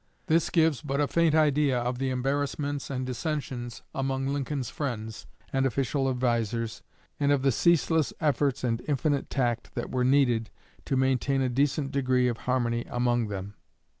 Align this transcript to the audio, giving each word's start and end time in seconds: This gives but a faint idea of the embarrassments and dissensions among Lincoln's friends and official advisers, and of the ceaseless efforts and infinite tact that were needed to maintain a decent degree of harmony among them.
This 0.25 0.49
gives 0.49 0.81
but 0.81 0.99
a 0.99 1.07
faint 1.07 1.35
idea 1.35 1.77
of 1.79 1.99
the 1.99 2.09
embarrassments 2.09 2.89
and 2.89 3.05
dissensions 3.05 3.83
among 3.93 4.25
Lincoln's 4.27 4.71
friends 4.71 5.27
and 5.53 5.63
official 5.63 6.09
advisers, 6.09 6.81
and 7.19 7.31
of 7.31 7.43
the 7.43 7.51
ceaseless 7.51 8.11
efforts 8.19 8.63
and 8.63 8.81
infinite 8.87 9.29
tact 9.29 9.75
that 9.75 9.91
were 9.91 10.03
needed 10.03 10.49
to 10.85 10.97
maintain 10.97 11.43
a 11.43 11.49
decent 11.49 11.91
degree 11.91 12.27
of 12.27 12.37
harmony 12.49 12.83
among 12.89 13.27
them. 13.27 13.53